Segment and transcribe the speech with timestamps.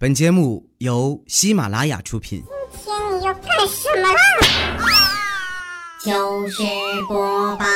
[0.00, 2.40] 本节目由喜马拉雅出品。
[2.70, 4.20] 今天你要干什么啦？
[5.98, 6.62] 糗事
[7.08, 7.66] 播报，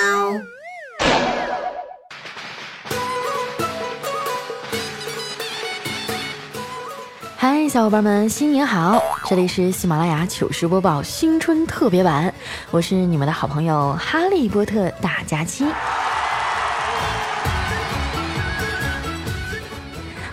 [7.36, 9.02] 嗨，小伙伴们，新年好！
[9.29, 12.32] 这里是喜马拉雅糗事播报新春特别版，
[12.70, 15.66] 我是你们的好朋友哈利波特大假期。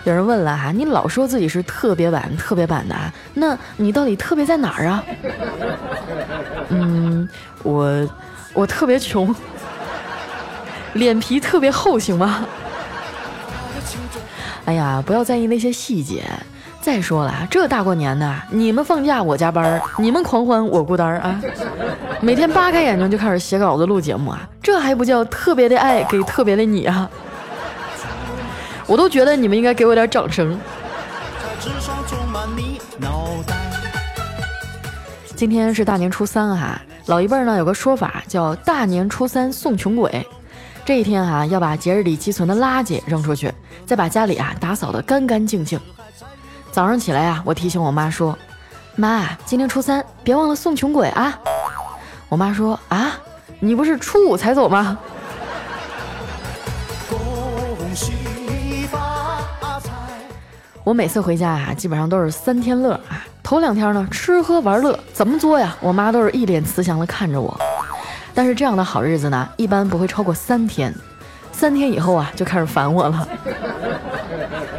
[0.09, 5.03] 有人问了哈，你老说自己是特别版、特别版的啊，那你到底特别在哪儿啊？
[6.69, 7.29] 嗯，
[7.61, 8.09] 我
[8.53, 9.33] 我特别穷，
[10.93, 12.43] 脸皮特别厚，行吗？
[14.65, 16.23] 哎呀，不要在意那些细节。
[16.81, 21.39] 再说了，这大过年的，你们放假我加班，你们狂欢我孤单啊！
[22.19, 27.07] 每天扒开眼睛就开始写稿子、录节目啊，这还不叫特别的爱给特别的你啊？
[28.89, 30.59] 我都觉得你们应该给我点掌声。
[35.35, 40.27] 今天是大年初三哈，老一辈呢有个说法叫大年初三送穷鬼。
[40.83, 43.53] 这一天哈要把节日里积存的垃圾扔出去，
[43.85, 45.79] 再把家里啊打扫得干干净净。
[46.71, 48.35] 早上起来啊，我提醒我妈说
[48.97, 51.39] ：“妈，今天初三，别忘了送穷鬼啊。”
[52.27, 53.11] 我妈说：“啊，
[53.59, 54.97] 你不是初五才走吗？”
[60.89, 63.23] 我每次回家啊，基本上都是三天乐啊。
[63.43, 65.77] 头两天呢，吃喝玩乐怎么作呀？
[65.81, 67.55] 我妈都是一脸慈祥的看着我。
[68.33, 70.91] 但是这样的好日子呢，一般不会超过三天。
[71.51, 73.27] 三天以后啊，就开始烦我了。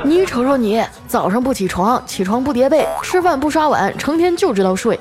[0.03, 4.99] 你瞅瞅你，早上不起床，起床不叠被，吃饭不刷碗，成天就知道睡。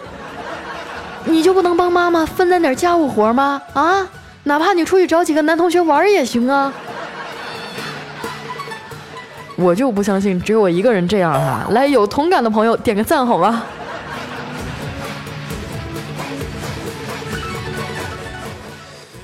[1.25, 3.59] 你就不能帮妈妈分担点家务活吗？
[3.73, 4.07] 啊，
[4.43, 6.71] 哪怕你出去找几个男同学玩也行啊。
[9.61, 11.67] 我就不相信只有我一个人这样哈！
[11.71, 13.63] 来，有同感的朋友点个赞好吗？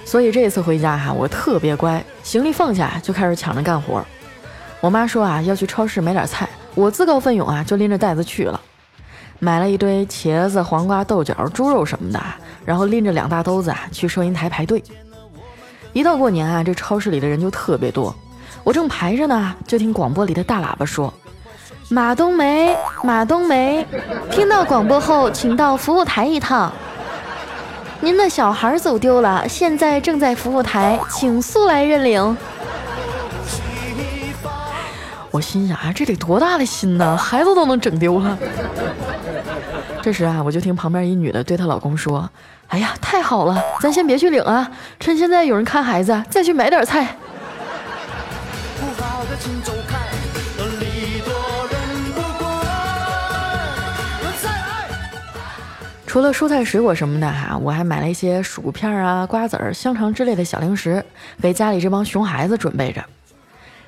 [0.04, 4.06] 所以这次回家哈，我特别乖，行李放下就开始抢着干活。
[4.82, 8.60] 我妈说啊要去超市买点菜，我自告奋勇啊就拎着袋子去了，
[9.40, 12.22] 买了一堆茄子、黄瓜、豆角、猪肉什么的，
[12.66, 14.84] 然后拎着两大兜子啊去收银台排队。
[15.94, 18.14] 一到过年啊，这超市里的人就特别多。
[18.66, 21.14] 我正排着呢，就听广播里的大喇叭说
[21.88, 23.86] ：“马冬梅，马冬梅，
[24.32, 26.74] 听到广播后，请到服务台一趟。
[28.02, 32.20] 您的小孩走丢了，现在正在服务台，请速来认领。
[35.30, 38.36] ”我心想啊，这得多大的心呢，孩子都能整丢了。
[40.02, 42.28] 这时啊，我就听旁边一女的对她老公说
[42.70, 47.16] ：“哎呀，太好了，咱先别去领啊，趁现在有人看孩子，再去买点菜。”
[49.64, 49.98] 走开
[56.08, 61.04] 除了蔬菜水果什么的哈，我还买了一些薯片啊、瓜子儿、香肠之类的小零食，
[61.42, 63.04] 给家里这帮熊孩子准备着。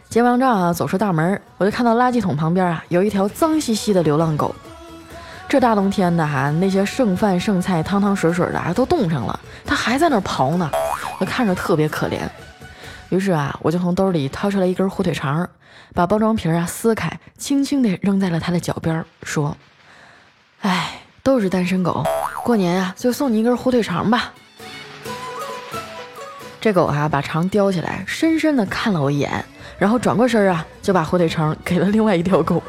[0.09, 4.53] 结完账啊，走出大门，我就看到垃圾桶旁边啊有一条脏兮兮的流浪狗。
[5.47, 10.69] 这大冬天的哈，那些剩饭剩菜、汤汤水水的啊都冻上了，它还在那刨呢，
[11.19, 12.19] 我看着特别可怜。
[13.09, 15.49] 于是啊，我就从兜里掏出来一根火腿肠，
[15.93, 19.55] 把包装皮啊撕开，轻轻地扔在了它的脚边，说
[20.61, 22.03] ：“哎，都是单身狗，
[22.43, 24.33] 过年呀就送你一根火腿肠吧。”
[26.59, 29.45] 这狗啊把肠叼起来，深深地看了我一眼，
[29.77, 32.61] 然后转过身啊就把火腿肠给了另外一条狗。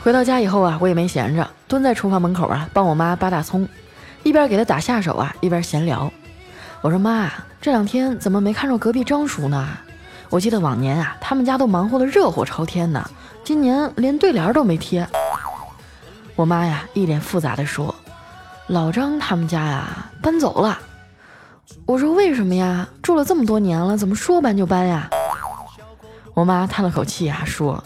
[0.00, 3.68] 回到家以后啊，我也没闲着，蹲在厨房门口啊帮我妈扒大葱。
[4.22, 6.10] 一边给他打下手啊，一边闲聊。
[6.80, 7.30] 我说妈，
[7.60, 9.68] 这两天怎么没看着隔壁张叔呢？
[10.30, 13.10] 我记得往年啊，他们家都忙活得热火朝天呢，
[13.42, 15.08] 今年连对联都没贴。
[16.36, 17.94] 我妈呀，一脸复杂的说
[18.68, 20.78] ：“老张他们家呀，搬走了。”
[21.84, 22.86] 我说：“为什么呀？
[23.02, 25.08] 住了这么多年了，怎么说搬就搬呀？”
[26.34, 27.82] 我妈叹了口气啊，说：“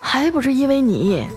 [0.00, 1.28] 还不是因为你。”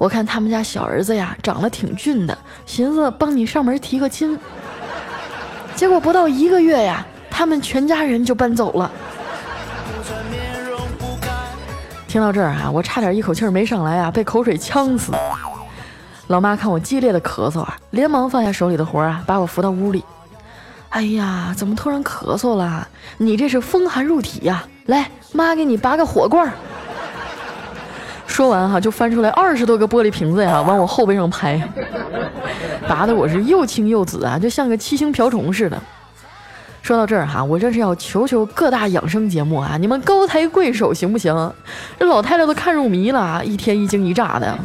[0.00, 4.38] 我看他们家小儿子呀，长得挺俊的，寻思帮你上门提个亲。
[5.74, 8.90] 结果不到一个月呀，他们全家人就搬走了。
[12.08, 15.12] 听到这儿啊，我差点一口气没上来啊，被口水呛死。
[16.28, 20.02] 老妈看我激烈的咳嗽啊，连忙放下手里的活啊，把我扶到屋里。
[20.88, 22.88] 哎呀，怎么突然咳嗽了？
[23.18, 24.64] 你这是风寒入体呀！
[24.86, 26.54] 来，妈给你拔个火罐儿。
[28.30, 31.60] 说完哈，就翻出来二十多个玻璃瓶子呀，往我后背上拍，
[32.88, 35.76] 拔的我是又青又紫啊，就像个七星瓢虫似的。
[36.80, 41.52] 说到这儿哈，我真是要求求各大养生节目啊，你们高抬贵手行不行？
[41.98, 44.56] 这老太太都看入迷了，一天一惊一乍的，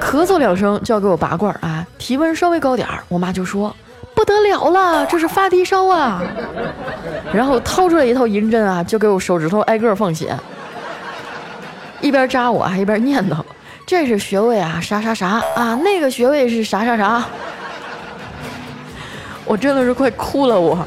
[0.00, 3.74] 咳嗽两声就要给我拔罐啊，体温稍微高点儿，我妈就说
[4.14, 6.20] 不得了了，这是发低烧啊，
[7.32, 10.36] 然后掏出来一套银针啊，就给我手指头挨个放血，
[12.04, 13.42] 一边扎我还一边念叨，
[13.86, 17.24] 这是穴位啊，啥啥啥啊，那个穴位是啥啥啥。
[19.46, 20.86] 我真的是快哭了，我。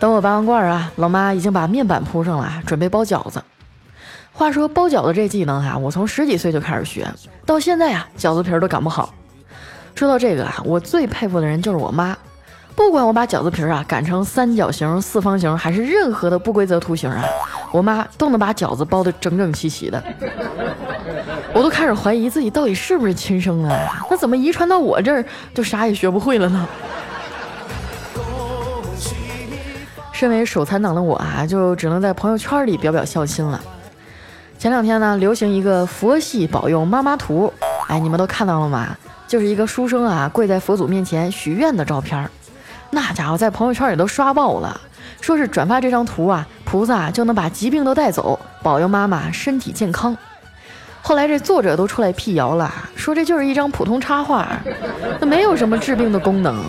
[0.00, 3.40] 等我拔完罐啊，老妈已经把面板铺上了，准备包饺子。
[4.32, 7.06] 话说包饺子这技能啊，我从十几岁就开始学，
[7.46, 9.14] 到现在啊，饺子皮儿都擀不好。
[9.94, 12.18] 说到这个啊，我最佩服的人就是我妈。
[12.74, 17.22] 不管我把饺子皮儿啊擀成三角形、四方形，还是任何的不规则图形啊，
[17.70, 20.02] 我妈都能把饺子包得整整齐齐的。
[21.54, 23.88] 我都开始怀疑自己到底是不是亲生的？
[24.10, 25.24] 那怎么遗传到我这儿
[25.54, 26.66] 就啥也学不会了呢？
[30.12, 33.60] 身为手残党的我啊，就只能在朋友圈里表表孝心了。
[34.58, 37.52] 前两天呢，流行一个佛系保佑妈妈图，
[37.88, 38.96] 哎，你们都看到了吗？
[39.28, 42.28] 就是一个书生啊跪在佛祖面前许愿的照片。
[42.94, 44.78] 那家伙在朋友圈里都刷爆了，
[45.22, 50.14] 说是转发这张图啊，菩萨就能把疾病都带走，保佑妈妈身体健康。
[51.00, 54.46] 后来这作者都出来辟谣了，说这就是一张普通插画，
[55.18, 56.62] 那没有什么治病的功能。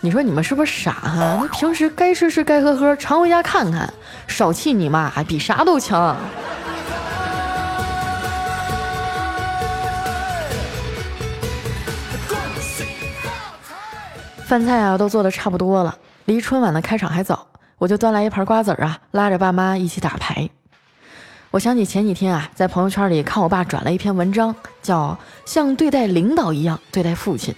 [0.00, 1.38] 你说你们是不是傻哈？
[1.42, 3.92] 那平时该吃吃该喝喝，常回家看看，
[4.26, 6.16] 少气你妈，比啥都强。
[14.48, 17.46] 饭菜啊都做的差不多了，离春晚的开场还早，
[17.76, 20.48] 我就端来一盘瓜子儿啊，拉着爸妈一起打牌。
[21.50, 25.10] 我想起前几天啊，在朋友圈里看我爸转了一篇文章，叫
[25.44, 27.54] 《像对待领导一样对待父亲》。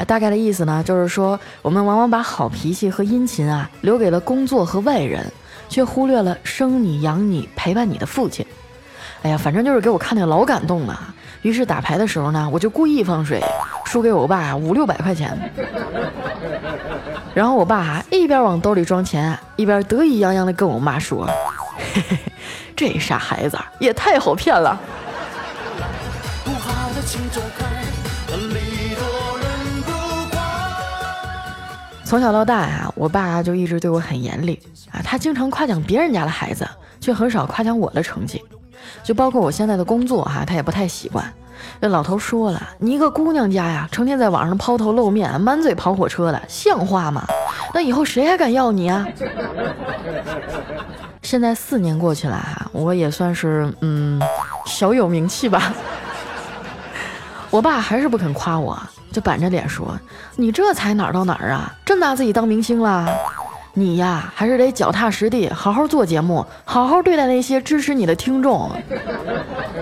[0.00, 5.26] 啊，大概的意思呢，就是说我们往往把好脾气和殷勤啊留给了工作和外人，
[5.68, 8.46] 却忽略了生你养你陪伴你的父亲。
[9.22, 11.14] 哎呀，反正就是给我看的老感动了。
[11.42, 13.40] 于是打牌的时候呢，我就故意放水，
[13.84, 15.38] 输给我爸五六百块钱。
[17.34, 21.26] 然后我爸一边往兜里装钱，一边得意洋洋地跟我妈说
[21.94, 22.18] ：“嘿嘿，
[22.74, 24.80] 这傻孩子也太好骗了。”
[32.04, 34.60] 从小到大呀，我爸就一直对我很严厉
[34.92, 36.66] 啊，他经常夸奖别人家的孩子，
[37.00, 38.42] 却很少夸奖我的成绩。
[39.02, 41.24] 就包括我现在的工作哈，他也不太习惯。
[41.80, 47.26] 这老头说了，你一个姑娘家呀，成天在网上抛头露面，满嘴跑火车的，像话吗？
[47.72, 49.06] 那以后谁还敢要你啊？
[51.22, 54.20] 现在四年过去了哈，我也算是嗯
[54.66, 55.72] 小有名气吧。
[57.50, 58.78] 我爸还是不肯夸我，
[59.10, 59.98] 就板着脸说
[60.36, 61.72] ：“你这才哪儿到哪儿啊？
[61.84, 63.08] 真拿自己当明星了？”
[63.78, 68.70] 你呀，还是得脚踏实地，好好做节目，好好对待那些支持你的听众，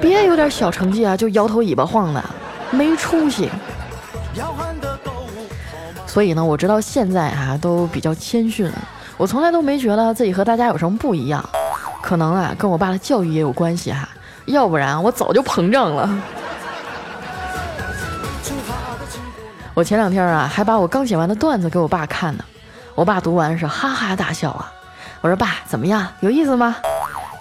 [0.00, 2.24] 别有点小成绩啊就摇头尾巴晃的，
[2.72, 3.48] 没出息。
[6.08, 8.68] 所以呢，我直到现在啊都比较谦逊，
[9.16, 11.48] 我从来都没觉得自己和大家有什么不一样，
[12.02, 14.08] 可能啊跟我爸的教育也有关系哈，
[14.46, 16.10] 要不然我早就膨胀了。
[19.72, 22.44] 我前两天啊还把我刚写完的段子给我爸看呢。
[22.94, 24.72] 我爸读完是哈哈大笑啊！
[25.20, 26.76] 我说爸怎么样，有意思吗？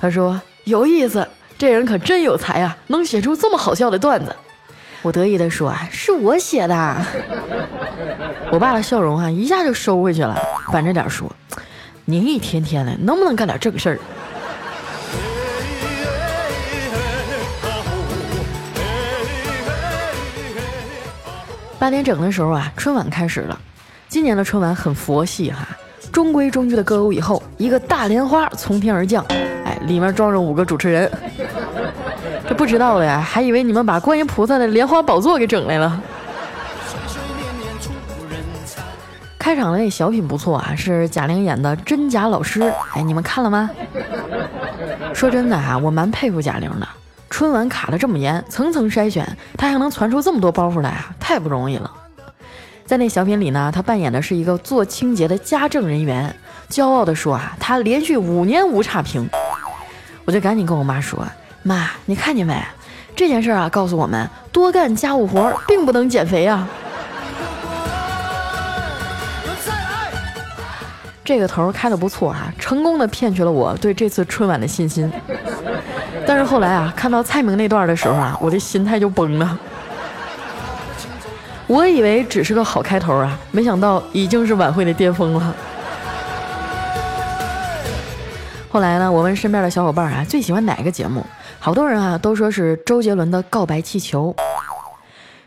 [0.02, 1.28] 他说有意思，
[1.60, 4.36] 这人可真有才啊，能写出这么好笑的段子。
[5.04, 7.06] 我得意地说啊，是我写的。
[8.52, 10.36] 我爸的笑容啊一下就收回去了，
[10.72, 11.32] 板着脸说
[12.06, 14.00] ：“您一天天的能不能干点正事儿？”
[21.78, 23.60] 八点整的时候啊，春晚开始了。
[24.14, 25.68] 今年的春晚很佛系哈，
[26.12, 29.26] 中规中矩的歌舞以后，一个大莲花从天而降，
[29.66, 31.12] 哎，里面装着五个主持人。
[32.48, 36.00] 这不知道的呀，还以为你们把观音菩萨的莲花宝座给整来了。
[39.40, 43.68] 开场的那小品不错啊，是贾玲演的真假老师，哎，你们看了吗？
[45.12, 46.88] 说真的哈，我蛮佩服贾玲的，
[47.32, 49.28] 春晚卡的这么严，层层筛选，
[49.58, 51.90] 她还能传出这么多包袱来啊，太不容易了。
[52.94, 56.32] 在那小品里呢，他扮演的是一个做清洁的家政人员，
[56.70, 59.28] 骄傲地说啊，他连续五年无差评。
[60.26, 61.28] 我就赶紧跟我妈说，
[61.64, 62.64] 妈，你看见没？
[63.16, 66.70] 这件事啊，告诉我们多干家务活并不能减肥啊。
[71.26, 75.12] 这个头开的不错啊，成功的骗取了我对这次春晚的信心。
[76.28, 79.60] 但是后来啊，看到蔡明那段的时候啊，我的心态就崩了。
[81.74, 85.56] 我以为只是个好开头啊，没想到已经是晚会的巅峰了。
[88.70, 91.26] 后来呢，我问身边的小伙伴啊，最喜欢哪个节目？
[91.58, 94.36] 好多人啊都说是周杰伦的《告白气球》。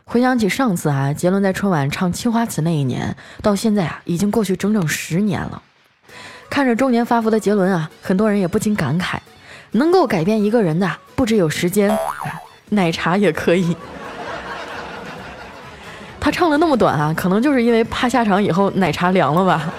[0.05, 5.63] 回想起上次啊，杰伦在春晚唱《青花瓷》那一年，到现在啊，已经过去整整十年了。
[6.51, 9.19] 看着中年发福的杰伦啊，很多人也不禁感慨：
[9.71, 11.97] 能够改变一个人的，不只有时间，
[12.71, 13.77] 奶茶也可以。
[16.27, 19.73] 他唱的那么短啊，可能就是因为怕下场以后奶茶凉了吧。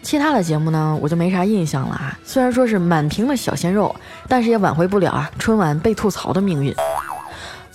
[0.00, 2.18] 其他的节目呢，我就没啥印象了啊。
[2.24, 3.94] 虽然说是满屏的小鲜肉，
[4.26, 6.74] 但是也挽回不了啊春晚被吐槽的命运。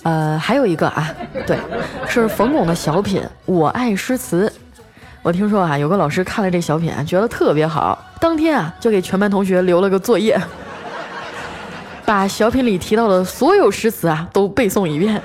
[0.02, 1.08] 呃，还有一个啊，
[1.46, 1.56] 对，
[2.08, 4.48] 是冯巩的小品《我爱诗词》。
[5.22, 10.36] 我听说啊，有个老师看了这小品，觉得特别好，当天啊就给全班同学留了个作业，
[12.08, 15.20] 把小品里提到的所有诗词啊都背诵一遍。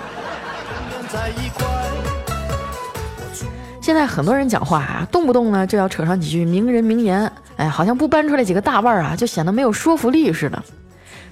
[3.79, 10.61] 现在很多人讲话啊，动不动呢就要扯上几句名人名言，哎，好像不搬出来几个大腕儿啊，就显得没有说服力似的。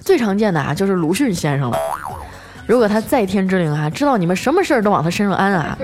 [0.00, 1.76] 最常见的啊，就是鲁迅先生了。
[2.66, 5.76] 如果他在天之灵啊，知道你们什么事儿都往他身上安啊，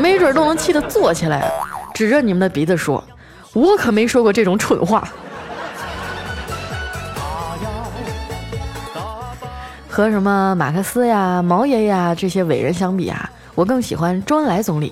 [0.00, 1.48] 没准都能气得坐起来，
[1.94, 3.04] 指着你们的鼻子说
[3.54, 5.08] ：“我可没说过这种蠢话。”
[9.92, 14.90] 和什么马克思呀、毛爷爷啊这些伟人相比啊，我更喜欢周恩来总理。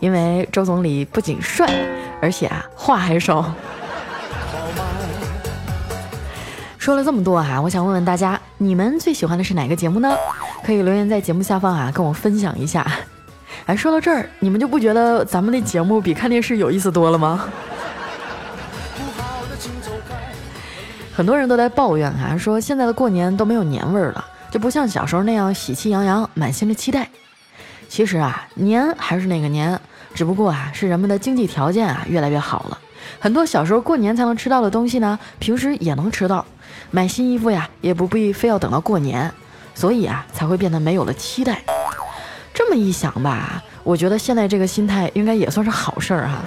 [0.00, 1.72] 因为周总理不仅帅，
[2.20, 3.54] 而且啊话还少。
[6.76, 10.12] 说了这么多啊，我想问问大家，你们最喜欢的是哪个节目呢？
[10.64, 12.84] 可以留言在节目下方啊，跟我分享一下。
[13.66, 17.44] 哎，说到这儿，你们就不觉得咱们的节目比看电视有意思多了吗？
[21.16, 27.08] 很多人都在抱怨啊，说现在的过年都没有年味儿了，就不像小时候那样喜气洋洋，满心的期待。
[27.88, 29.78] 其实啊，年还是那个年，
[30.12, 32.78] 只不过啊，是人们的经济条件啊越来越好了，
[33.20, 36.44] 很多小时候过年才能吃到的东西呢，平时也能吃到，
[36.90, 39.32] 买新衣服呀，也不必非要等到过年，
[39.72, 41.62] 所以啊，才会变得没有了期待。
[42.52, 46.42] 这么一想吧，我觉得现在这个心态应该也算是好事儿哈。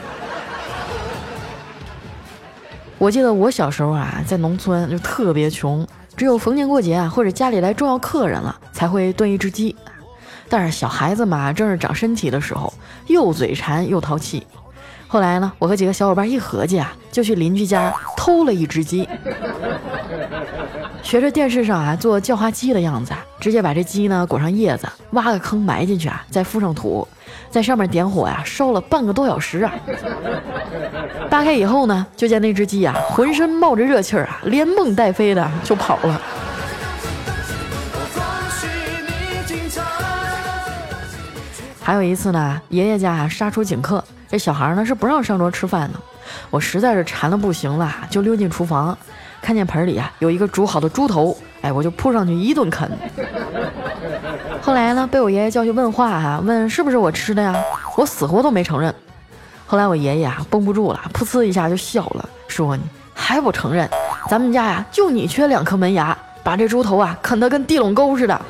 [3.00, 5.86] 我记得我小时候啊，在农村就特别穷，
[6.16, 9.76] 只有逢年过节啊，或者家里来重要客人了，才会炖一只鸡。
[10.50, 12.74] 但是小孩子嘛，正是长身体的时候，
[13.06, 14.48] 又嘴馋又淘气。
[15.08, 19.08] 后来呢，我和几个小伙伴一合计啊，就去邻居家偷了一只鸡，
[21.08, 27.08] 学着电视上啊做叫花鸡的样子，直接把这鸡呢裹上叶子，挖个坑埋进去啊，再敷上土，
[27.50, 29.74] 在上面点火呀，烧了半个多小时啊。
[31.30, 36.22] 扒开以后呢，就见那只鸡啊，浑身冒着热气儿啊，连蹦带飞的就跑了。
[41.82, 46.00] 还有一次呢，爷爷家杀出请客，这小孩呢是不让上桌吃饭的。
[46.50, 48.98] 我实在是馋的不行了，就溜进厨房，
[49.42, 52.90] 看见盆里啊有一个煮好的猪头，哎，我就扑上去一顿啃。
[54.62, 57.56] 后来呢，被我爷爷叫去问话哈，问是不是我吃的呀？
[57.96, 58.94] 我死活都没承认。
[59.66, 63.90] 后来我爷爷啊绷不住了，噗呲一下就笑了，说你还不承认？
[64.30, 68.42] 咱们家呀就你缺两颗门牙，把这猪头啊啃得跟地垄沟似的。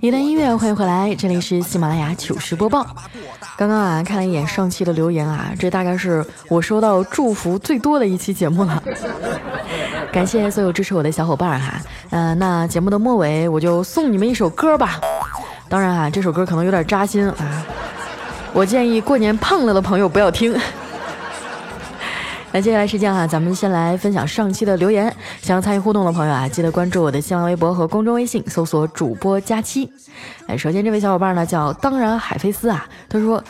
[0.00, 2.86] 一段音乐，欢迎回来，这里是喜马拉雅糗事播报。
[3.56, 8.80] 刚刚啊，看了一眼上期的留言啊，这大概是我收到祝福最多的一期节目了。
[10.12, 11.80] 感谢所有支持我的小伙伴哈。
[12.10, 15.00] 嗯，那节目的末尾，我就送你们一首歌吧。
[15.68, 17.66] 当然啊，这首歌可能有点扎心啊，
[18.52, 20.56] 我建议过年胖了的朋友不要听。
[22.50, 25.14] 那接下来是这样哈，咱们先来分享上期的留言。
[25.42, 29.90] 想要参与互动的朋友啊，记得关注我的新浪微博和公众微信，搜索主播佳期。
[30.46, 33.42] 哎，首先这位小伙伴呢叫当然海飞丝啊，他说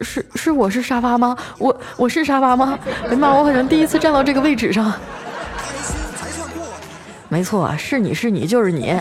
[0.00, 1.36] 是是我是沙发吗？
[1.58, 2.76] 我我是沙发吗？
[3.08, 4.92] 哎妈，我好像第一次站到这个位置上。
[7.28, 8.94] 没错，是你是你就是你。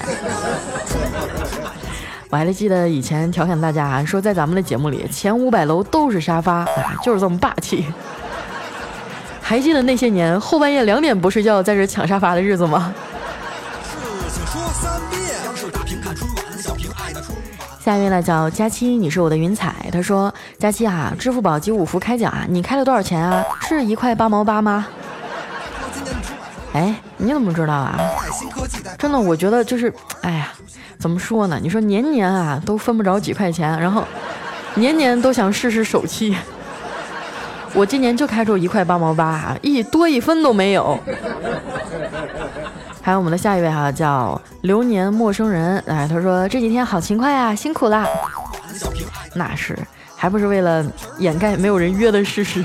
[2.29, 6.65] 我还记得以前调侃大家啊，说在咱们的节目里前五百楼都是沙发，
[7.03, 7.85] 就是这么霸气。
[9.51, 12.93] 还记得那些年后半夜两点不睡觉在这抢沙发的日子吗？
[17.83, 19.75] 下一位呢叫佳期，你是我的云彩。
[19.91, 23.45] 他说：佳期啊，支付宝集五福开奖啊，你开了多少钱啊？
[23.67, 24.87] 是一块八毛八吗？
[26.71, 27.99] 哎，你怎么知道啊？
[28.97, 30.53] 真的，我觉得就是，哎呀，
[30.97, 31.59] 怎么说呢？
[31.61, 34.05] 你说年年啊都分不着几块钱，然后
[34.75, 36.37] 年年都想试试手气。
[37.73, 40.99] 我今年就开出一块八毛八啊，一多一分都没有。
[43.01, 48.07] 还有我们的下一位哈，叫流年陌生人，哎，他说这几天好勤快啊，辛苦啦。
[49.33, 49.77] 那是，
[50.15, 50.85] 还不是为了
[51.17, 52.63] 掩盖没有人约的事实。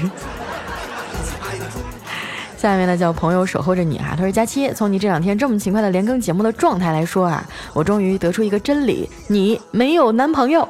[2.56, 10.68] 下面呢叫朋友守候着你啊，他说佳期，从你这两天这么勤快的连更节目的状态来说啊，我终于得出一个真理，你没有男朋友，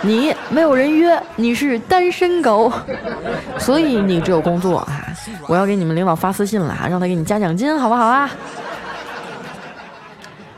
[0.00, 2.72] 你没有人约，你是单身狗，
[3.58, 5.04] 所以你只有工作啊。
[5.48, 8.30] 我要给你们领导发私信了啊，让他给你加奖金，好不好啊？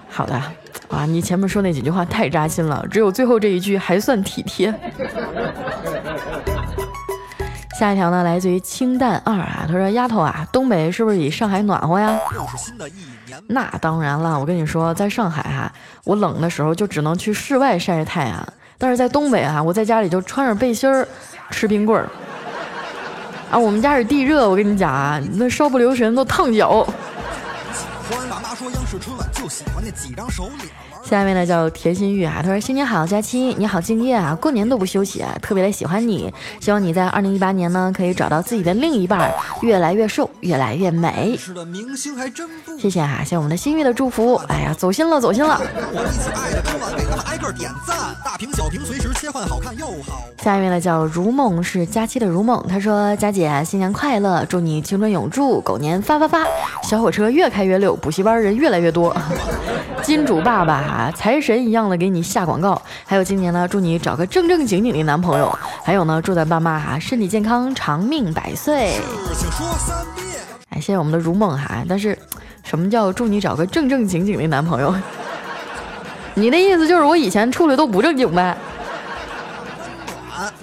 [0.08, 0.34] 好的，
[0.88, 4.74] 啊，你前面说那几句话太扎心了，只有最后这一句还算体贴。
[7.78, 12.18] 下一条呢，来自于清淡二啊，他说：“丫头啊，东北是不是比上海暖和呀？”
[13.48, 15.72] 那当然了，我跟你说，在上海哈，
[16.04, 18.46] 我冷的时候就只能去室外晒晒太阳，
[18.80, 21.06] 但是在东北啊，我在家里就穿着背心儿
[21.50, 22.08] 吃冰棍儿。
[23.50, 26.88] 啊，我们家是地热，我跟你讲啊，那稍不留神都烫脚。
[27.74, 30.66] 喜欢，爸妈说央视春晚就喜欢那几张手领
[31.02, 41.36] 下面呢叫田心玉啊，他说新年好，佳期你好敬业啊，过年都不休息啊，特别的喜欢你，希望你在二零一八年呢可以找到自己的另一半，越来越瘦，越来越美。
[41.38, 45.60] 是的，明星还真谢谢啊，谢谢我们的心玉的祝福，哎呀，走心了，走心了。
[50.42, 56.46] 下一位呢叫如梦是佳期的如梦，他说佳姐新年快乐，祝你青春永驻，狗年发发发，
[56.82, 59.16] 小火车越开越溜，补习班人越来越多，
[60.02, 60.89] 金主爸爸。
[60.90, 69.00] 啊，财神一样的给你下广告，还有今年呢，祝你找个正正经经的男朋友，还有呢，祝咱爸妈哈身体健康，长命百岁。
[69.38, 70.26] 请说三遍
[70.70, 72.18] 哎，谢谢我们的如梦哈，但是
[72.64, 74.92] 什么叫祝你找个正正经经的男朋友？
[76.34, 78.56] 你的意思就是我以前处的都不正经呗？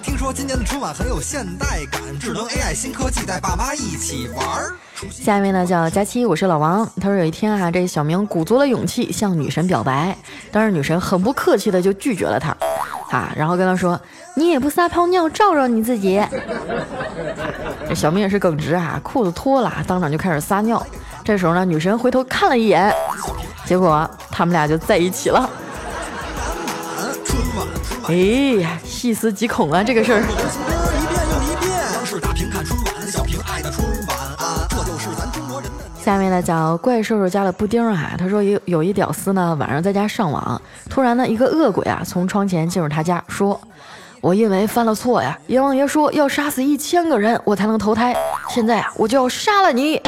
[0.02, 4.76] 听说今年的春晚很有现代感，智能 AI 新科技带爸妈一起玩儿。
[5.10, 6.88] 下一位呢叫佳期，我是老王。
[7.00, 10.16] 他说有一天啊，这小明鼓足了勇气向女神表白，
[10.50, 12.50] 但是女神很不客气的就拒绝了他，
[13.16, 14.00] 啊，然后跟他说
[14.34, 16.20] 你也不撒泡尿照照你自己。
[17.88, 20.84] 这小明也是耿直啊，裤子脱了，当场就开始撒尿。
[21.22, 22.92] 这时候呢，女神回头看了一眼，
[23.64, 25.48] 结果他们俩就在一起了。
[28.08, 28.14] 哎
[28.60, 30.87] 呀，细思极恐啊，这个事儿。
[36.08, 43.60] 下面呢叫怪兽兽家的布丁啊，他说有有一屌丝呢晚上在家上网，突然呢一个恶鬼啊从窗前进入他家，说
[44.22, 48.16] ：“我因为犯了错呀，阎王爷说要杀死一千个人我才能投胎，
[48.48, 50.00] 现在啊我就要杀了你。”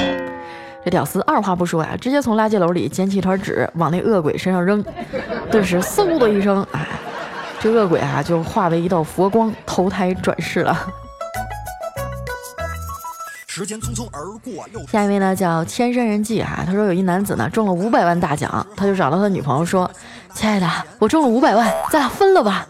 [0.83, 4.83] 这屌丝二话不说呀，直接从垃圾篓里捡起一团纸往那恶鬼身上扔，
[5.51, 6.89] 顿时嗖的一声，哎，
[7.61, 10.75] 这恶鬼啊就化为一道佛光投胎转世了。
[13.61, 19.91] 时间匆匆而过，又下一位呢叫千山人迹啊，他说有一男子呢中了五百万大奖，他就找到他女朋友说
[20.33, 20.67] ：“亲爱的，
[20.99, 22.67] 我中了五百万，咱俩分了吧。”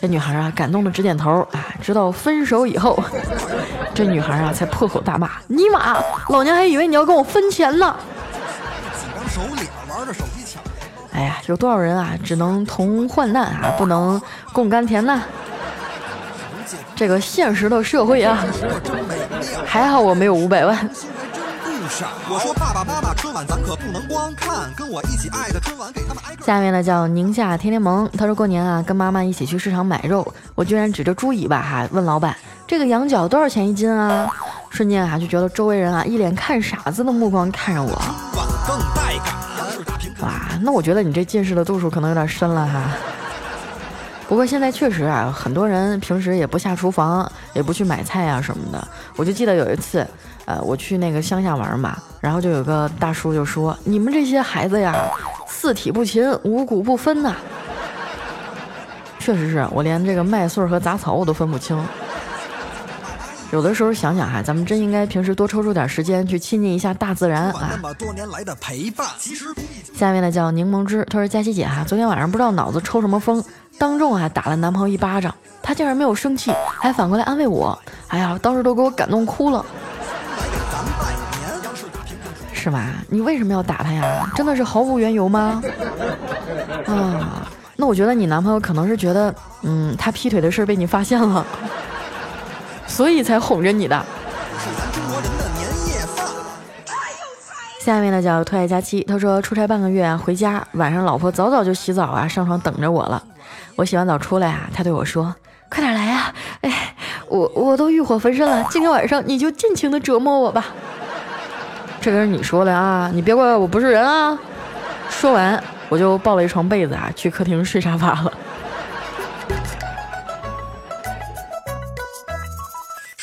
[0.00, 3.00] 这女孩啊感动的直点头啊，直到分手以后，
[3.94, 5.96] 这女孩啊才破口大骂：“尼玛，
[6.30, 7.94] 老娘还以为你要跟我分钱呢！”
[11.14, 14.20] 哎呀，有多少人啊只能同患难啊，不能
[14.52, 15.22] 共甘甜呢？
[16.98, 18.44] 这个现实的社会啊，
[19.64, 20.76] 还好我没有五百万。
[22.28, 26.44] 我说爸爸妈妈，春晚咱可不能光看，跟我一起爱的春晚给他们挨个。
[26.44, 34.28] 下面呢叫宁夏天天萌，他说过年啊跟妈妈一起去市场买肉，我居然指着猪尾巴哈问老板这个羊角多少钱一斤啊？
[34.68, 37.90] 瞬间啊就觉得周围人啊一脸看傻子的目光看着我。
[40.20, 42.82] 哇，那我觉得你这近视的度数可能有点深了哈。
[44.28, 48.86] 不过现在确实啊，很多人平时也不下厨房，也不去买菜啊什么的。
[49.16, 50.06] 我就记得有一次，
[50.44, 54.94] 呃，我去那个乡下玩嘛，然后就有个大叔就说：“你们这些孩子呀，
[55.48, 57.34] 四体不勤，五谷不分呐。
[59.18, 61.82] ”确实是我连这个麦穗和杂草我都分不清。
[63.50, 67.80] 有的时候想想哈，咱们真应该平时多抽出点时间去亲近一下大自然啊。
[69.94, 73.42] 下面呢叫柠檬汁，他说佳琪姐哈，昨天晚上不知道脑子抽什么风。
[73.78, 77.78] 当众啊打了男朋友一巴掌，他竟然没有生气，还反过来安慰我。
[78.08, 79.64] 哎呀，当时都给我感动哭了。
[82.52, 82.96] 是吧？
[83.08, 84.30] 你为什么要打他呀？
[84.36, 85.62] 真的是毫无缘由吗？
[86.86, 91.46] 啊，那我觉得你男朋友可能是觉得，嗯，他劈腿的事被你发现了，
[92.88, 94.04] 所以才哄着你的。
[97.80, 103.22] 下面呢叫特爱佳期，他说出差半个月啊，回家晚上老婆早早就洗澡啊，上床等着我了。
[103.76, 105.34] 我洗完澡出来啊，他对我说
[105.70, 106.34] ：“快点来呀！
[106.62, 106.94] 哎，
[107.28, 110.66] 我我都欲火焚身了，今天晚上你就尽情的折磨我吧。”
[112.00, 114.38] 这可是你说的啊，你别怪我不是人啊！
[115.08, 118.32] 说完，我就抱了一床被子啊，去客厅睡沙发了。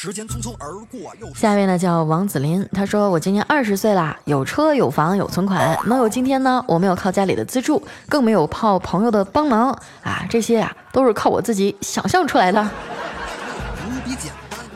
[0.06, 1.12] 时间匆匆而过。
[1.34, 9.72] 下一位呢叫王子林，他说我今年二十岁啦，有车有房有存款，能有今天呢，我没有靠家里的资助，更没有靠朋友的帮忙
[10.04, 12.62] 啊，这些啊都是靠我自己想象出来的。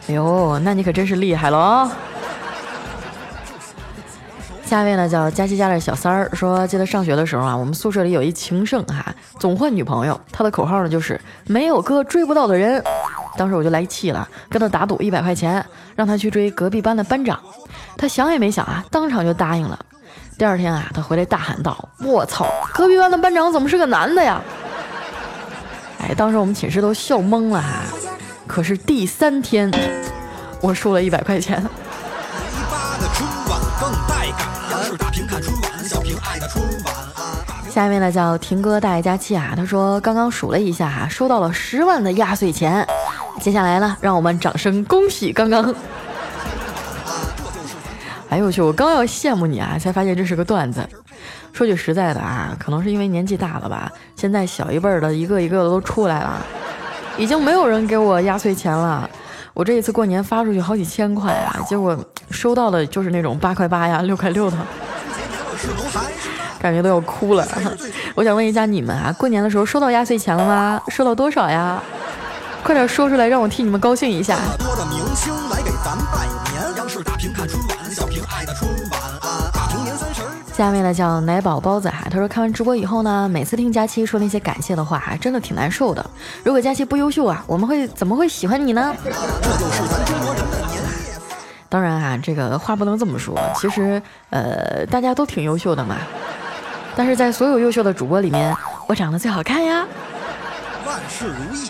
[0.07, 1.91] 哎呦，那你可真是厉害了哦！
[4.65, 12.83] 下一位呢叫佳琪家的小三儿，说记得上学的时候啊，我们宿舍里有一情圣哈，总换女朋友，他的口号呢就是没有哥追不到的人。
[13.37, 15.65] 当时我就来气了，跟他打赌一百块钱，
[15.95, 17.39] 让他去追隔壁班的班长。
[17.97, 19.77] 他想也没想啊，当场就答应了。
[20.37, 24.41] 第二天啊，他回来大喊道：“我操，隔壁班的班长怎么是个男的呀？”
[26.01, 27.81] 哎，当时我们寝室都笑懵了哈。
[28.47, 29.69] 可是第三天，
[30.61, 31.61] 我输了一百块钱。
[37.69, 42.87] 下面呢叫婷哥大爷佳期啊，他说刚刚数了一下哈，收到了十万的压岁钱。
[43.39, 45.73] 接下来呢，让我们掌声恭喜刚刚。
[48.29, 50.87] 哎呦我去，我刚要羡慕你啊，才发现这是个段子。
[51.51, 56.45] 说句实在的啊，可能是因为年纪大了吧，现在小一辈的一个一个的都出来了，
[57.17, 59.09] 已经没有人给我压岁钱了。
[59.53, 61.97] 我这一次过年发出去好几千块啊，结果
[62.29, 64.57] 收到的就是那种八块八呀、六块六的，
[66.59, 67.45] 感觉都要哭了。
[68.13, 70.79] 我想问一下你们啊，过年的时候收到压岁钱了吗？
[70.89, 71.81] 收到多少呀？
[72.63, 74.37] 快点说出来，让我替你们高兴一下。
[80.53, 86.05] 下面呢叫奶宝包子哈，他说看完直播以后呢，每次听佳期说那些感谢的话，真的挺难受的。
[86.43, 88.93] 如果佳期不优秀啊，我们会怎么会喜欢你呢？
[91.69, 93.39] 当然啊，这个话不能这么说。
[93.55, 95.95] 其实呃，大家都挺优秀的嘛。
[96.95, 98.53] 但是在所有优秀的主播里面，
[98.87, 99.87] 我长得最好看呀。
[100.85, 101.69] 万事如意。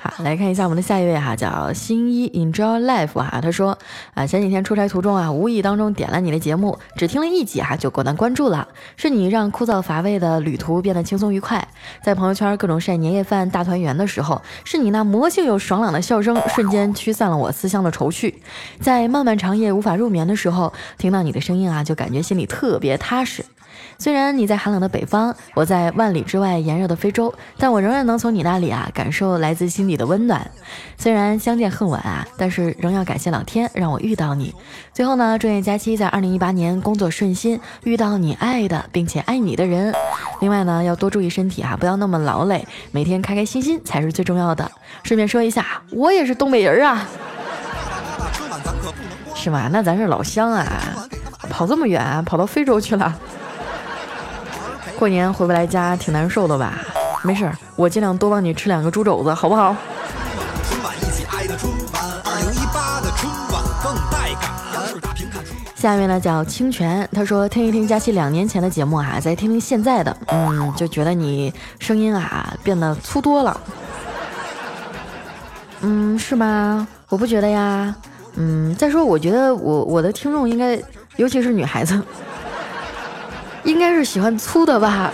[0.00, 3.78] 好，来看一下我们的下一位哈，叫新一 Enjoy Life 哈，他说
[4.12, 8.68] 啊，前几天出差途中啊，无意当中点了你的节目，只听了一集哈，就果断关注了。
[8.96, 11.66] 是你让枯燥乏味的旅途变得轻松愉快，
[12.02, 18.42] 在朋友圈各种晒年夜饭大团圆的时候，是你那魔性又爽朗的笑声，瞬间驱散了我思乡的愁绪。
[18.80, 23.42] 在漫漫长夜无法入眠的时候，听到你的声音啊，就感觉心里特别踏实。
[23.98, 30.50] 虽然你在寒冷的北方，我在万里之外炎热的非洲，但我仍然能从你那里啊感受来自心底的温暖。
[30.98, 34.54] 虽然相见恨晚啊，但是仍要感谢老天让我遇到你。
[34.92, 39.94] 最后呢，祝愿佳期在二零一八年工作顺心，遇到你爱的并且爱你的人。
[40.40, 44.70] 另外呢，要多注意身体哈，不要那么劳累，每天开开心心才是最重要的。
[45.02, 47.06] 顺便说一下，我也是东北人啊，
[49.34, 49.68] 是吗？
[49.72, 50.66] 那咱是老乡啊，
[51.48, 53.16] 跑这么远，跑到非洲去了。
[55.04, 56.78] 过年回不来家挺难受的吧？
[57.22, 59.76] 没事儿，我尽量多帮你吃两个猪肘子，好不好？
[65.76, 73.60] 下面呢叫清泉，他说听一听佳期两年前的节目啊，再听听现在的，嗯，就觉得你声音啊变得粗多了。
[75.82, 76.88] 嗯，是吗？
[77.10, 77.94] 我不觉得呀。
[78.36, 80.80] 嗯，再说我觉得我我的听众应该，
[81.16, 82.02] 尤其是女孩子。
[83.64, 85.10] 应该是喜欢粗的吧。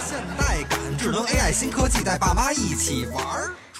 [0.00, 3.24] 现代感，智能 AI 新科技带爸妈一起玩。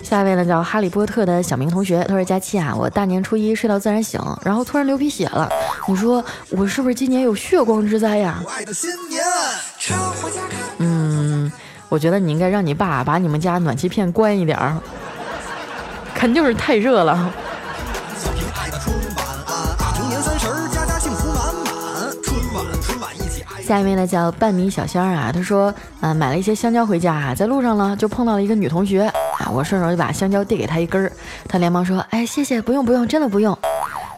[0.02, 5.48] 下一位呢叫哈利波特的小明同学，他说佳期啊，我大年初一睡到自然醒，然后突然流鼻血了。
[5.86, 8.42] 你说我是不是今年有血光之灾呀？
[10.78, 11.50] 嗯，
[11.88, 14.76] 我觉得你应该让你爸把你们家暖气片关一点儿，
[16.14, 17.32] 肯定是太热了。
[23.66, 29.02] 下一位呢叫半米小仙儿啊，他说，嗯，买了一些香蕉回家啊，在路上呢就碰到了一个女同学
[29.40, 31.10] 啊，我顺手就把香蕉递给她一根儿，
[31.48, 33.58] 她连忙说，哎，谢谢，不用不用，真的不用。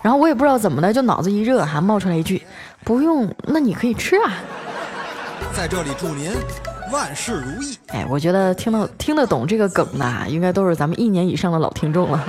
[0.03, 2.43] 然后我也不知道怎么的，就脑子一热，哈，冒出来一句，
[2.85, 4.35] 不用，那你可以吃啊。
[5.57, 6.31] 在这里祝您
[6.93, 7.79] 万事如意。
[7.89, 12.23] 哎，我觉得听到听得懂这个梗的，应该都是咱们一年以上的老听众了。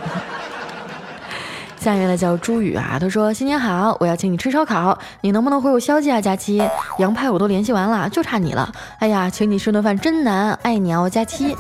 [1.80, 6.20] 下一位呢叫朱宇啊，他说新年好，我要请你吃烧烤，你能不能回我消息啊？
[6.20, 6.62] 佳期，
[6.98, 8.70] 杨派我都联系完了，就差你了。
[9.00, 11.56] 哎呀，请你吃顿饭真难，爱你哦，佳期。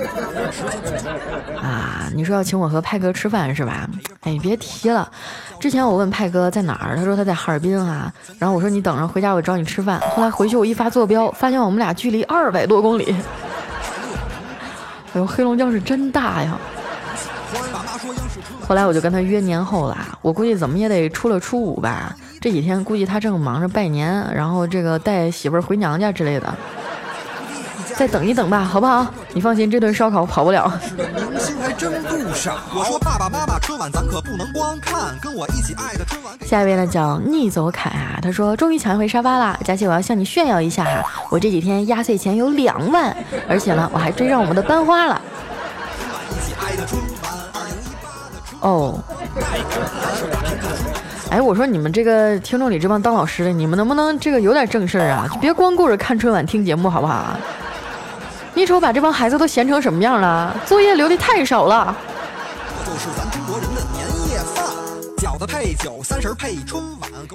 [1.63, 3.89] 啊，你说要请我和派哥吃饭是吧？
[4.23, 5.09] 哎，你别提了，
[5.57, 8.11] 之前我问派哥在哪儿，他说他在哈尔滨啊。
[8.37, 10.01] 然后我说你等着回家，我找你吃饭。
[10.01, 13.15] 后来回去我一发坐标，发现我们俩距离二百多公里。
[15.13, 16.57] 哎呦，黑龙江是真大呀！
[18.69, 22.15] 后来我就跟他约年后了，我估计怎么也得初六初五吧。
[22.39, 26.55] 这几天估计他正忙着拜年，然后这个带媳妇儿回娘家之类的。
[27.95, 29.07] 再等一等吧，好不好？
[29.33, 30.71] 你放心，这顿烧烤跑不了。
[30.95, 32.59] 明星还真不少。
[32.75, 36.31] 我说爸爸妈妈，春晚咱可不能光看，跟我一起爱的春晚。
[36.45, 45.19] 下一位呢叫逆走凯啊，他说终于抢一回沙发了，佳琪我要向你炫耀一下哈，我这几天压岁钱有两万，而且呢我还追上我们的班花了。
[48.61, 48.99] 哦。
[51.29, 55.27] 哎，我说你们这个听众里这帮当老师的，你们能不能这个有点正事儿啊？
[55.31, 57.37] 就别光顾着看春晚听节目，好不好？
[58.55, 60.55] 你瞅把这帮孩子都闲成什么样了？
[60.65, 61.95] 作业留的太少了。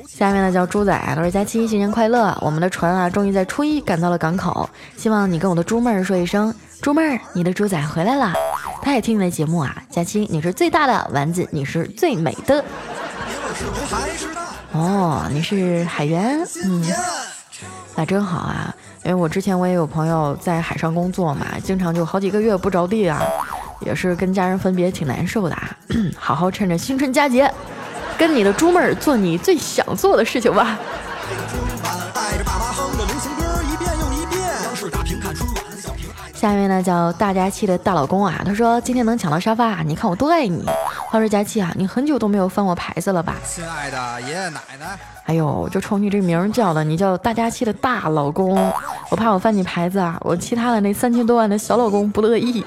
[0.09, 2.37] 下面呢叫猪仔，他说佳期新年快乐！
[2.41, 8.33] 我们的船啊，终于在初一赶到了港口，希望你跟我的猪妹儿说一声，猪妹儿，你的猪仔回来了。
[8.85, 12.63] 他也听你的节目啊，佳期你是最大的丸子，你是最美的。
[14.73, 16.85] 哦，你是海员，嗯，
[17.97, 18.75] 那真好啊。
[19.03, 23.23] 因为我之前我也有朋友在海上工作嘛，经常就好几个月不着地啊，
[23.81, 25.75] 也是跟家人分别挺难受的啊。
[26.19, 27.51] 好好趁着新春佳节，
[28.19, 30.79] 跟你的猪妹儿做你最想做的事情吧。
[36.45, 40.63] 下面呢叫大家气的大老公啊，他说今天能抢到沙发，你看我多爱你。
[41.09, 43.37] 话说佳期啊，你很久都没有翻我牌子了吧？
[43.47, 44.99] 亲爱的爷爷奶奶。
[45.25, 48.55] 哎呦，就冲你这名叫的，你叫大家气的大老公，
[49.09, 52.63] 我怕我翻你牌子啊，我其他的那三千多万的小老公不乐意。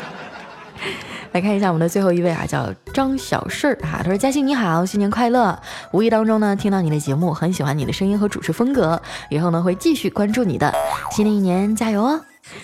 [1.32, 5.58] 来看一下我们的最后一位啊，叫张小事儿哈，他说嘉欣你好，新年快乐！
[5.92, 10.70] 无意当中呢听到你的节目，很喜欢你的声音和主持风格，以后呢会继续关注你的，
[11.10, 12.20] 新的一年加油哦！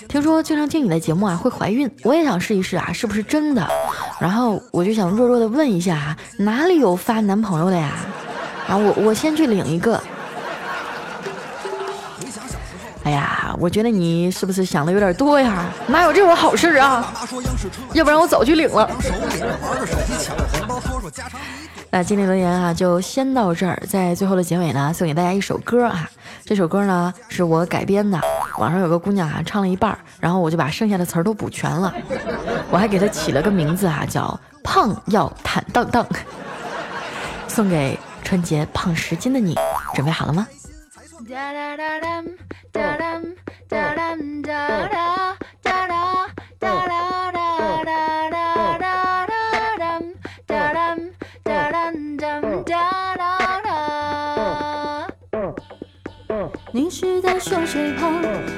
[0.09, 3.69] 听说经常听你的节目啊会怀孕，我也想试一试啊，是不是真的？
[4.19, 7.93] 然后我就想弱弱的问一下啊，哪里有发男朋友的呀？
[8.69, 10.01] 啊，我我先去领一个。
[13.05, 15.67] 哎呀，我觉得你是不是想的有点多呀？
[15.87, 17.15] 哪有这种好事啊？
[17.93, 18.91] 要不然我早去领了。
[21.97, 23.83] 那今天留言啊，就先到这儿。
[23.89, 26.07] 在最后的结尾呢，送给大家一首歌啊。
[26.45, 28.21] 这首歌呢是我改编的，
[28.59, 31.95] 网上有个姑娘啊唱了一半，然后我就把剩下的词儿都补全了。
[32.71, 36.07] 我还给她起了个名字啊，叫“胖要坦荡荡”，
[37.49, 37.99] 送给。
[38.23, 39.55] 春节胖十斤的你，
[39.95, 40.47] 准备好了吗？
[57.21, 58.15] 在说谁胖？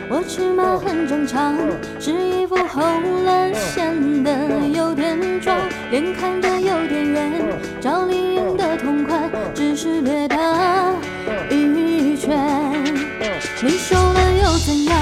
[0.08, 1.56] 我尺码很正常，
[2.00, 4.30] 是衣服厚了显得
[4.74, 5.56] 有点壮，
[5.90, 7.32] 脸看着有点圆，
[7.80, 10.36] 赵丽颖的同款，只是略大
[11.50, 12.36] 一圈。
[13.62, 14.97] 你瘦了又怎样？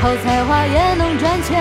[0.00, 1.60] 好才华也能赚钱。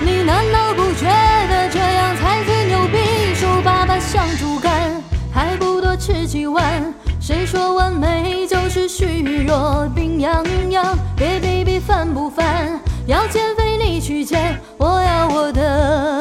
[0.00, 3.34] 你难道不觉得这样才最牛逼？
[3.34, 6.94] 瘦巴巴像猪肝，还不多吃几碗？
[7.20, 9.88] 谁说完美就是虚弱？
[9.94, 12.78] 病殃殃，别逼逼烦不烦？
[13.06, 16.17] 要减肥你去减，我要我的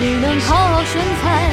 [0.00, 1.50] 你，能好好身材。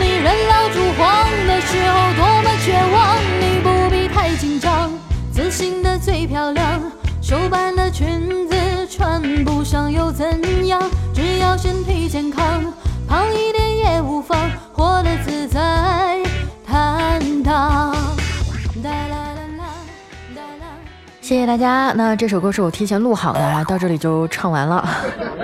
[0.00, 4.90] 你人老珠黄的时候多么绝望，你不必太紧张，
[5.30, 6.80] 自信的最漂亮。
[7.20, 8.56] 瘦版的裙子
[8.88, 10.80] 穿不上又怎样？
[11.14, 12.64] 只要身体健康，
[13.06, 15.60] 胖一点也无妨，活得自在
[21.24, 21.90] 谢谢大家。
[21.96, 24.86] 那这首歌是我提前录好的啊，到这里就唱完了。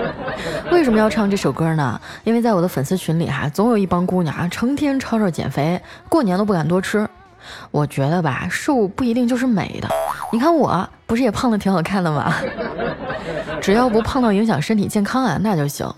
[0.71, 1.99] 为什么要唱这首歌呢？
[2.23, 7.09] 因为在我的粉丝群里哈，总有一帮姑娘啊，成天吵吵减肥，过年都不敢多吃。
[7.71, 9.89] 我觉得吧，瘦不一定就是美的。
[10.31, 12.31] 你看我不是也胖的挺好看的吗？
[13.59, 15.91] 只要不胖到影响身体健康啊，那就行。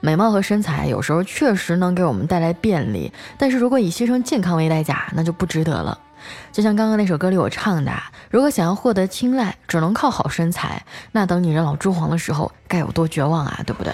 [0.00, 5.98] 美貌和身材有时候确实能给我们带来便利，但是如果以牺牲健康为代价，那就不值得了。
[6.52, 7.92] 就像刚刚那首歌里我唱的，
[8.30, 13.92] 如果想要获得青睐，只能靠好身材，那等你人老珠黄的时候，该有多绝望啊，对不对？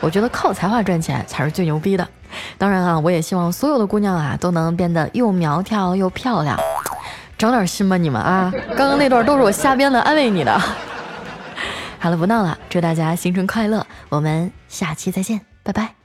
[0.00, 2.08] 我觉得靠才华赚钱才是最牛逼的。
[2.56, 6.58] 当然啊，我也希望所有的姑娘啊都能变得又苗条又漂亮。
[7.36, 8.52] 长点心吧，你们啊！
[8.76, 10.60] 刚刚那段都是我瞎编的，安慰你的。
[11.98, 15.99] 好了，不闹了，祝大家新春快乐，我们下期再见，拜拜。